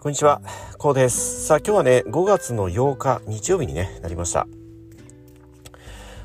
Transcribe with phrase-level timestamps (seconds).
[0.00, 0.40] こんにちは、
[0.78, 1.44] こうです。
[1.46, 4.46] さあ、今日はね、5月の8日、日曜日に、ね、なりました。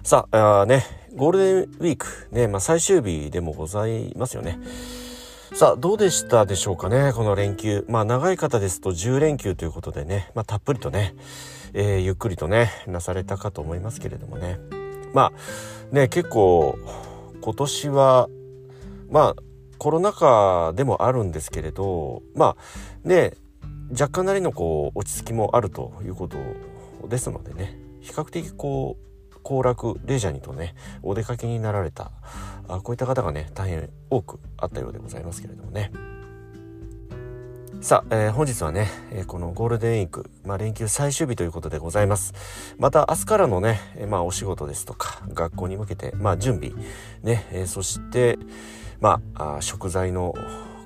[0.03, 4.59] さあ、あね、ゴールデンウィーク、ね、まあ、最終日でもございますよね。
[5.55, 7.83] さあ、どうでしたでしょうかね、この連休。
[7.89, 11.15] まあ、長い方ですと10連休ということでね、まあ、たっぷりとね、
[11.73, 14.59] えー、ゆっくりとね、なされたかと思いますけれどもね。
[15.15, 15.31] ま
[15.91, 16.77] あ、ね、結構、
[17.41, 18.29] 今年は、
[19.09, 19.35] まあ、
[19.83, 23.33] コロナ禍でもあるんですけれどまあね
[23.93, 26.37] 若干なりのこう落ち着きもあるということ
[27.07, 32.11] ですのでね比較的こう行楽レジャーにとねお出かけになられた
[32.67, 35.91] あこういった方がね大変多くあったようでございますけれどもね
[37.81, 42.33] さあ、えー、本日はね、えー、このゴールデンウィーク、まあ、連休最終日ということでございます。
[42.77, 46.71] また明日からのね、えー、まあ、お仕事ですとか、学校に向けて、まあ、準備、
[47.23, 48.39] ね、えそして、
[49.01, 50.33] まあ、あ食材の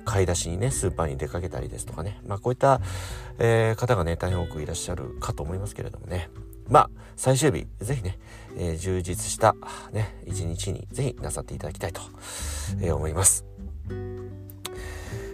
[0.08, 2.80] 買い出しにねスーパーに出かけたりですとかね、まあ、こういった、
[3.38, 6.30] えー、方がね大変多くいらっしゃるかと思いますけれどもね
[6.66, 8.18] まあ最終日ぜひね、
[8.56, 9.54] えー、充実した
[9.92, 12.00] ね一日にぜひなさっていただきたいと、
[12.80, 13.44] えー、思います。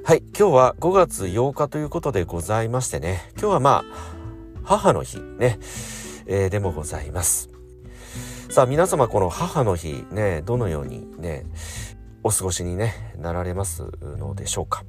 [0.05, 3.85] はい今日は5月8日ということでございましてね今日はまあ
[4.63, 5.59] 母の日ね、
[6.27, 7.49] えー、でもございます。
[8.51, 11.45] さあ皆様この母の日ねどのようにね
[12.25, 14.83] お過ごしに、ね、なられますのでしょうか。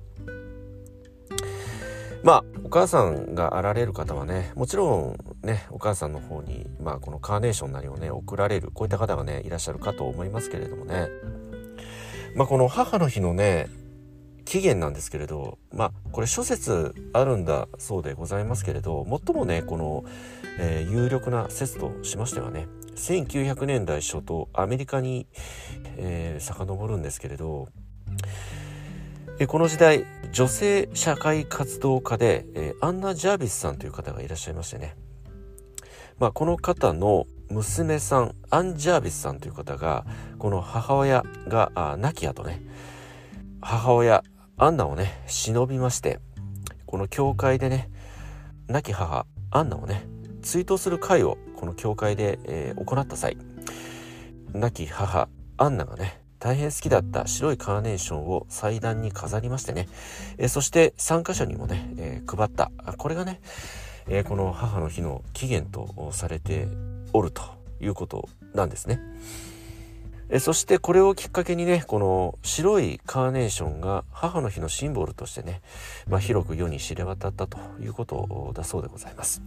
[2.24, 11.08] まあお母さんがあられる方はねもちろんねお母さんの方に、まあ、このカーネーションなりをね送られるこういった方がねいらっしゃるかと思いますけれどもね
[12.36, 13.68] まあこの母の日のね
[14.44, 20.04] 期限なんですけれどまあこれ諸説あるんだそうでございますけれど最もねこの、
[20.58, 25.28] えー、有力な説としましてはね1900年代初頭アメリカに、
[25.98, 27.68] えー、遡るんですけれど
[29.38, 34.96] えこの時代女性社会活動家で、えー、アンナ・ジャービスさんという方がいらっしゃいましてね、
[36.20, 40.06] まあ、この方の娘さんアン・ジャービスさんという方が
[40.40, 42.62] この母親があ亡き後ね
[43.62, 44.24] 母親
[44.58, 46.20] アンナをね忍びまして
[46.86, 47.90] この教会でね
[48.68, 50.08] 亡き母アンナをね
[50.42, 53.38] 追悼する会をこの教会で、えー、行った際
[54.54, 55.28] 亡き母
[55.58, 59.88] アンナがね大変好きだった白いカーネーションを祭壇に飾りましてね、
[60.38, 63.42] えー、そして参加者にもね、えー、配ったこれがね、
[64.08, 66.68] えこの母の日の起源とされて
[67.14, 67.42] おると
[67.82, 69.00] いうことなんですね。
[70.30, 75.62] えそしてこれをきっかけにねこの白いカーネーションが母の日のシンボルとしてね、
[76.08, 79.42] まあ、広く世に知れ渡ったということだそうでございます。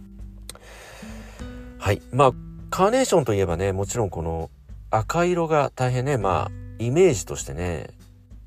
[1.79, 2.31] はいまあ
[2.69, 4.51] カーネーションといえばねもちろんこの
[4.91, 7.91] 赤色が大変ねまあイメージとしてね、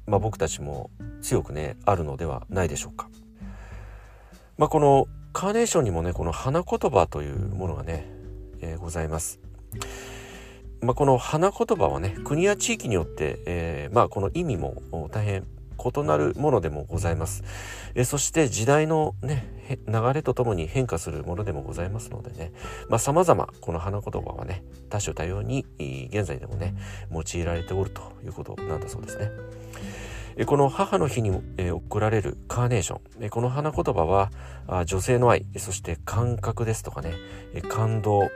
[0.07, 0.91] まあ、僕たちも
[1.23, 3.09] 強くねあるのではないでしょうか。
[4.59, 8.07] まあ、このカーネーションにもねこの花言葉というものがね、
[8.61, 9.41] えー、ございます。
[10.83, 15.47] まあ、この花言葉はね国や地域によって、えー、まあ、この意味も大変
[15.79, 17.43] 異なるものでもございます。
[17.95, 22.53] えそして時代のね、流れとともに変化するものでもございますのでね、
[22.89, 25.67] まあ様々この花言葉はね、多種多様に
[26.11, 26.75] 現在でもね、
[27.11, 29.31] 用いられておるということなんだそうですね。
[30.47, 31.31] この母の日に
[31.71, 33.31] 贈られるカーネーション。
[33.31, 34.31] この花言葉は
[34.87, 37.13] 女性の愛、そして感覚ですとかね、
[37.69, 38.31] 感動、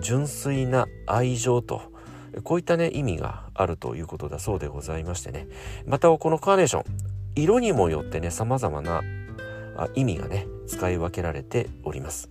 [0.00, 1.82] 純粋な愛情と、
[2.44, 5.48] こういったね意味があるということだそうでございましてね。
[5.86, 6.84] またこのカーネーション
[7.34, 9.02] 色にもよってね様々な
[9.94, 12.30] 意味がね使い分けられております。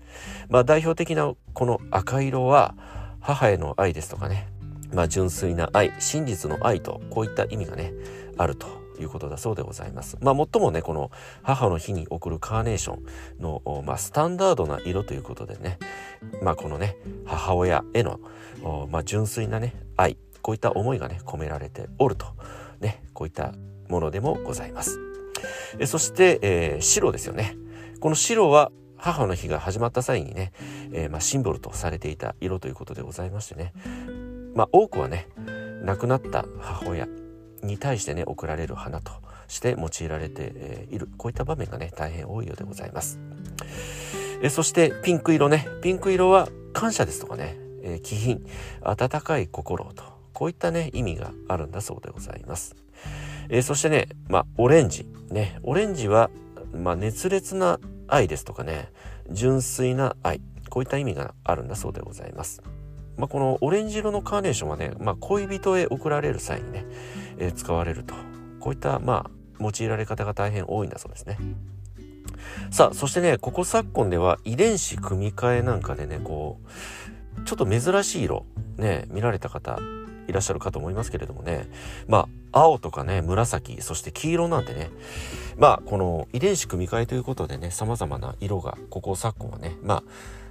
[0.50, 2.76] まあ代表的なこの赤色は
[3.20, 4.48] 母への愛ですとかね。
[4.94, 7.94] まあ純粋な愛真実の愛とこういった意味がね
[8.38, 10.18] あるということだそうでございます。
[10.22, 11.12] まあ、最もね、この
[11.44, 13.04] 母の日に贈るカーネーション
[13.42, 15.80] の、まあ、スタンダードな色ということでね、
[16.42, 18.20] まあ、このね、母親への、
[18.90, 22.28] まあ、純粋なね、愛、こういった思いがね、込められておると、
[22.80, 23.54] ね、こういった
[23.90, 25.00] ものでもございます。
[25.80, 27.56] えそして、えー、白ですよね。
[28.00, 30.54] この白は母の日が始まった際にね、
[30.92, 33.74] えー、まあ、シンボルとされていた色ということでございましてね、
[34.56, 35.28] まあ、多くはね、
[35.84, 37.08] 亡くなった母親、
[37.66, 39.12] に対してね贈られる花と
[39.48, 43.20] して用いられているこういった場面がね大変多いようでございます
[44.46, 45.68] えそしてピンク色ね。
[45.82, 48.46] ピンク色は感謝ですとかね、え気品。
[48.84, 50.04] 温かい心と。
[50.34, 52.76] こういったね意味があるんだそうでございます。
[53.50, 55.58] えそしてねまあオレンジね。
[55.64, 56.30] オレンジは
[56.74, 58.92] まあ、熱烈な愛ですとかね。
[59.32, 60.42] 純粋な愛。
[60.70, 62.62] こういった意味があるんだそうでございます。
[63.18, 66.86] まあ、このオレンジ色のカーネーションはね、まあ、恋人へ贈られる際にね、
[67.40, 68.14] えー、使われると。
[68.60, 71.40] こういったまあ用いられ方が大変多いんだそうですね。
[72.72, 76.60] さあ、そしてね、ここ昨今では遺伝子組み換えなんかでね、こ
[77.38, 78.46] う、ちょっと珍しい色、
[78.78, 79.80] ね、見られた方
[80.28, 81.68] いらっしゃるかと思いますけれどもね、
[82.08, 84.90] まあ、青とかね、紫、そして黄色なんてね、
[85.58, 90.04] まあ、この遺伝子組み換えということでね、様々な色が、ここ昨今はね、まあ、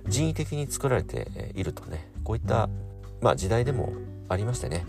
[0.08, 2.68] 人為的に作られているとね、こういった、
[3.20, 3.92] まあ、時代でも
[4.28, 4.84] ありましてね、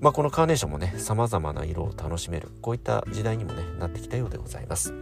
[0.00, 4.92] まあ、このカーネーションもね、様々な色を楽しめる、こういった時代にもね、なってきたようでございます。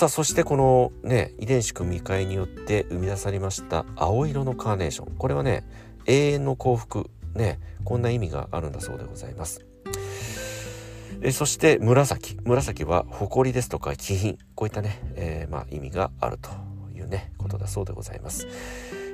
[0.00, 5.14] さあ、そしてこのね、遺伝子組み換えによって生み出されました青色のカーネーション。
[5.18, 5.68] これはね、
[6.06, 7.10] 永遠の幸福。
[7.34, 9.66] ね、こんな意味があるんだそうでございます。
[11.20, 12.38] えそして紫。
[12.44, 14.38] 紫は誇りですとか気品。
[14.54, 16.48] こういったね、えー、まあ意味があると
[16.96, 18.48] いうね、ことだそうでございます。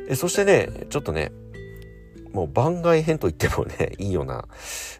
[0.08, 1.32] えそしてね、ちょっとね、
[2.32, 4.46] もう番外編と言ってもね、いいような、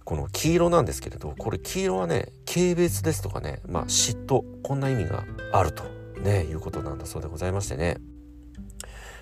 [0.04, 5.84] この黄色なんですけれど、これ黄色はね、軽蔑ですとかね、まあ嫉妬、こんな意味があると
[6.20, 7.98] ね、いうことなんだそうでございましてね。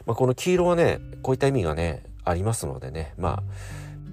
[0.06, 3.42] まあ、この黄色はね、こういった意味がね、ありますのでね、まあ、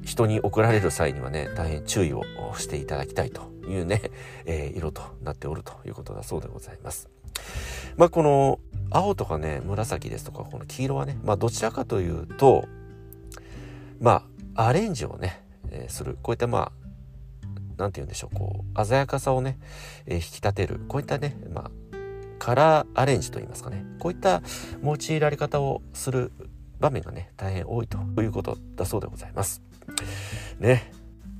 [0.03, 2.23] 人に送られる際にはね、大変注意を
[2.57, 4.01] していただきたいというね、
[4.45, 7.09] えー、色となっておるということだそうでございます。
[7.97, 8.59] まあ、この
[8.89, 12.65] 青とかね、紫ですとか、この黄色はね、まあ、どちらかというと、
[13.99, 14.23] ま
[14.55, 16.17] あ、アレンジをね、えー、する。
[16.21, 16.80] こういったまあ、
[17.81, 19.57] 何て言うんでしょう、こう、鮮やかさをね、
[20.05, 20.79] えー、引き立てる。
[20.87, 21.71] こういったね、まあ、
[22.39, 23.83] カラーアレンジと言いますかね。
[23.99, 24.41] こういった
[24.83, 26.31] 用いられ方をする
[26.79, 29.61] 場面がね、大変多いということだそうでございます。
[30.59, 30.91] ね。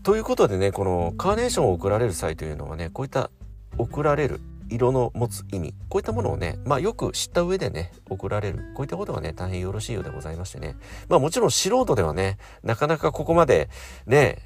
[0.04, 3.30] ということでね、このカーネーションを贈られる際というのはね、こういった
[3.78, 8.60] 贈られる色の持つ意味、こういったものをね、まあよく知った上でね、送られる。
[8.74, 10.76] こういったことがね、大変よろしいようでございましてね。
[11.10, 13.70] まあもちろん素人ではね、なかなかここまで
[14.08, 14.38] ね、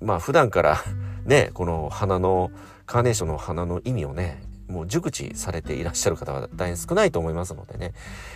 [0.00, 0.78] まあ普段から
[1.26, 2.50] ね、この花の、
[2.86, 7.92] カーネーションの花の意味をね、もう熟知されていらっしゃる方は大変少ないと思いますのでね。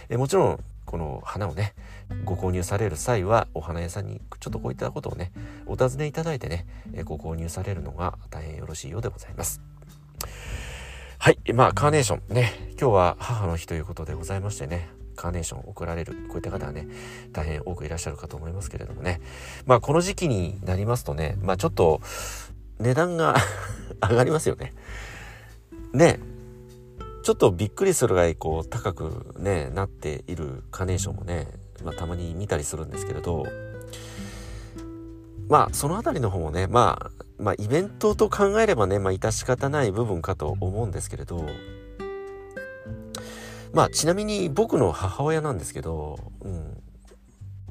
[0.08, 1.74] えもちろん、この花をね、
[2.24, 5.32] ご購入される際は、お花屋さんにちょっとこういったことをね、
[5.66, 9.60] お尋ねいただいてね、えご購入されるのが大変よろしいようでございます。
[11.28, 11.52] はい。
[11.52, 16.88] まあ、カーネーションね、今日は母の日ということでございましてね、カーネーション送られる、こういった方はね、
[17.32, 19.20] 大変多くいらっしゃるかと思いますけれどもね。
[19.66, 22.00] まあ、この時期になりますとね、まあ、ちょっと、
[22.78, 23.36] 値段が
[24.08, 24.72] 上がりますよね。
[25.92, 26.18] ね、
[27.24, 31.46] ちょっとびっくりするぐらいこう高くねなっているカーネーションもね、
[31.84, 33.46] まあ、たまに見たりするんですけれど
[35.46, 41.46] まあその辺りの方もねまあまあイベントと考えればねまあ致し方ない部分かと思うんですけれど
[43.72, 46.82] まあちなみに僕の母親なんですけど、うん、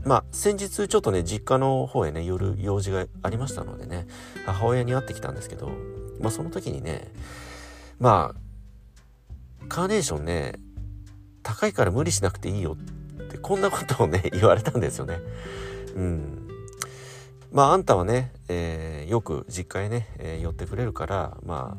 [0.03, 4.07] まあ先日ちょっとね実家の方へね寄る用事がありましたのでね
[4.45, 5.69] 母親に会ってきたんですけど
[6.19, 7.11] まあその時にね
[7.99, 8.47] まあ
[9.67, 10.53] カーネーションね、
[11.43, 12.77] 高いから無理しなくていいよ
[13.21, 15.19] って、こんなことをね、言われたんですよね。
[15.95, 16.46] うん。
[17.51, 21.77] まあ、あんたはね、えー、よく実家へね、えー、寄ってくれるから、ま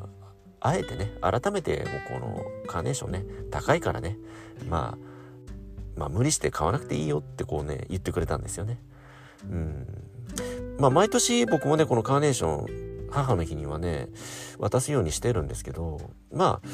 [0.61, 4.17] あ、あえてね、改めて、もうこのカーネーションね、高いからね、
[4.69, 8.79] まあ、まあ、無理して買わなくていいよってこうね、言ってくれたんですよね。
[9.49, 9.87] うん。
[10.79, 14.07] まあ、毎年僕もね、このカーネーション、母の日にはね、
[14.59, 15.99] 渡すようにしてるんですけど、
[16.31, 16.67] まあ、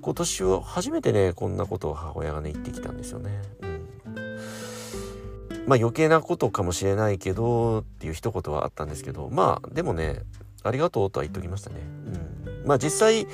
[0.00, 3.42] 今年は初めてね、こんなことを母親がね、言ってきたんですよね。
[5.66, 10.22] まあ余計なことかもしれないけど、っていう一言はあったんですけど、まあでもね、
[10.62, 11.76] ありがとうとは言っときましたね。
[12.46, 12.66] うん。
[12.66, 13.26] まあ実際、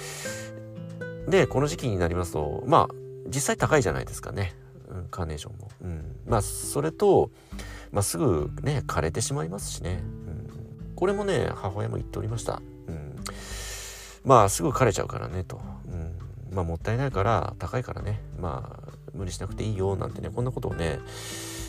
[1.28, 2.94] ね、この時期になりますと、まあ
[3.26, 4.54] 実際高いじゃないですかね。
[4.88, 5.68] うん、カーネーションも。
[5.82, 6.16] うん。
[6.26, 7.30] まあそれと、
[7.92, 10.02] まあすぐね、枯れてしまいますしね。
[10.02, 10.94] うん。
[10.96, 12.62] これもね、母親も言っておりました。
[12.86, 13.16] うん。
[14.24, 15.60] まあすぐ枯れちゃうからね、と。
[16.52, 20.98] まあもったいないから高いからねまあ無理しなくていいよなんてねこんなことをね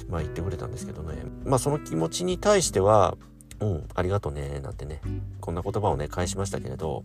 [0.10, 1.24] まあ言ってくれたんですけどね。
[1.46, 3.18] まあその気持ちに対しては
[3.60, 5.02] うんありがとうねなんてね
[5.40, 7.04] こんな言葉をね返しましたけれど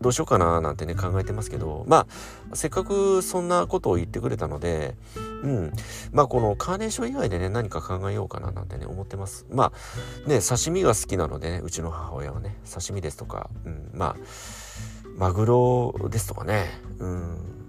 [0.00, 2.06] どうしようかななんてね考えてますけどま
[2.52, 4.94] あせっかくそんなことを言ってくれたので
[5.42, 5.72] うん
[6.12, 9.46] まあこのカーネーション以外でね何か考えようかななんてね思ってます。
[9.50, 9.72] ま
[10.26, 14.16] あね刺身が好きなのでねうちの母親はね刺身ですとかうんまあ
[15.16, 16.66] マグロですとかね、
[16.98, 17.63] うん、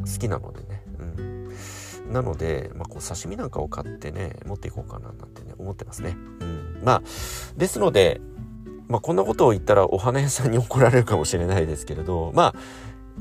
[0.00, 7.02] 好きなのでね、うん、なので、まあ、こう刺身なんかを買ってね持っていこうかななんてね思ってますね、うん、まあ
[7.56, 8.20] ですので、
[8.88, 12.54] まあ、こんなことを言ったらお花屋さんに怒られるかもしれないですけれどまあ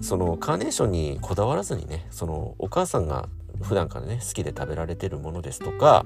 [0.02, 3.30] そのカーネーションにこだわらずにねそのお母さんが
[3.62, 6.06] 普段からね好きで食べられてるものですとか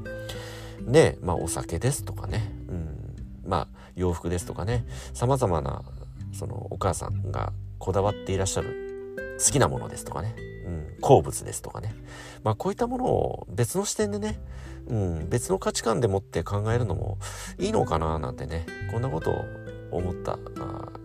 [0.83, 5.81] ねまあお酒ですとかね、うん、まあ洋服ですとかね様々な
[6.31, 8.88] そのお母さんがこだわっていらっしゃる
[9.43, 11.96] 好きなものですとかね、うん、好物ですとかね。
[12.43, 14.39] まあこういったものを別の視点でね、
[14.88, 17.17] うん、別の価値観でもって考えるのも
[17.58, 19.46] いいのかななんてね、こんなことを
[19.91, 20.38] 思った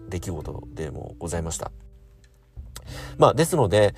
[0.08, 1.70] 出来事でもございました。
[3.18, 3.94] まあですので、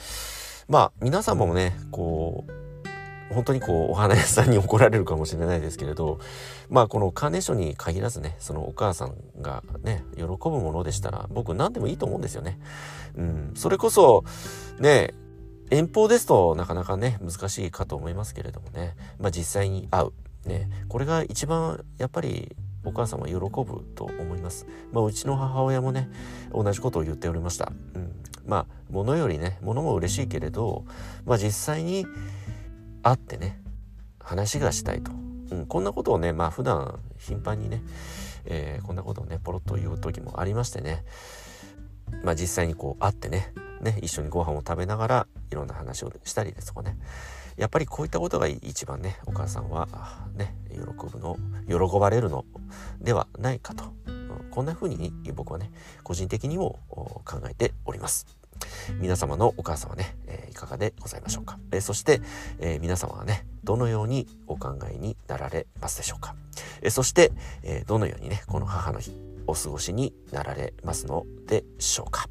[0.68, 2.65] まあ皆様もね、こう、
[3.30, 6.20] 本当にこうお花屋さんに怒られるかもしれないですけれど
[6.68, 12.58] まあこのカーネーションに限らずねそのお母さんがね喜ぶものでしたら僕何でもいいと思うんですよね。
[13.16, 14.24] うん、それこそ
[14.78, 15.14] ね
[15.70, 22.54] 遠方ですとなかなかね難しいかと思いますけれどもね、まあ、実際に会う、ね、これが一番やっぱり
[22.84, 24.66] お母様喜ぶと思います。
[24.92, 26.08] まあ、うちの母親もね
[26.52, 27.72] 同じことを言っておりました。
[27.94, 28.12] うん、
[28.46, 30.84] まあ物よりね物も嬉しいけれど、
[31.24, 32.06] まあ、実際に
[33.06, 33.62] 会ってね
[34.20, 35.12] 話がしたいと、
[35.50, 37.82] うん、こんなことをねまあ普段頻繁にね、
[38.46, 41.04] えー、こんなことをねポロッと言う時もありましてね。
[42.22, 46.98] まあ実際にこう会ってねね一緒にご飯を食べながらいろんな話をしたりですとかね。
[47.56, 49.88] やっぱりこういったことが一番ねお母さんは
[50.34, 51.36] ね喜ぶの
[51.68, 52.44] 喜ばれるの
[53.00, 55.70] ではないかと、うん、こんな風に僕はね
[56.02, 56.80] 個人的にも
[57.24, 58.26] 考えております。
[59.00, 62.20] 皆様のお母様ね、えー、いかがでございましょうか、えー、そして、
[62.58, 66.36] えー、皆様はねどのようにお考えになられますでしょうか、
[66.82, 67.32] えそして、
[67.62, 69.12] えどのようにねこの母の日
[69.46, 72.28] お過ごしになられますのでしょうか？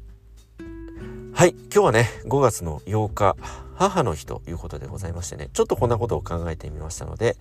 [1.34, 3.36] はい今日はね5月の8日
[3.74, 7.36] 母の日ということでございましてねちょっとこんなことを考えてみましたので、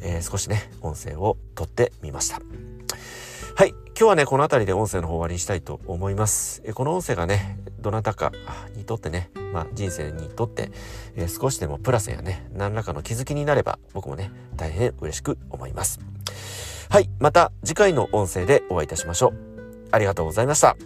[0.00, 2.40] え少しね音声を撮ってみました
[3.60, 3.70] はい。
[3.70, 6.62] 今日はね、この辺りで音声の方終わりにしたいと思います。
[6.64, 8.32] えこの音声がね、どなたか
[8.76, 10.70] にとってね、まあ人生にとって、
[11.16, 16.00] えー、少しでもプラスやね、何らかの気づきになれば僕もね、大変嬉しく思います。
[16.88, 17.10] はい。
[17.18, 19.88] また次回の音声でお会いいたしましょう。
[19.92, 20.76] ありがとうございました。